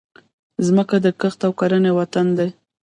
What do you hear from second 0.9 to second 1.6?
د کښت او